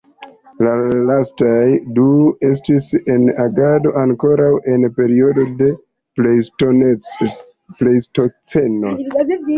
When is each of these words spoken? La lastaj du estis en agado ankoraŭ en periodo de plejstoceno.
La 0.67 0.69
lastaj 1.09 1.65
du 1.97 2.05
estis 2.47 2.87
en 3.17 3.27
agado 3.43 3.93
ankoraŭ 4.05 4.49
en 4.77 4.87
periodo 4.97 5.45
de 5.61 5.69
plejstoceno. 6.21 8.97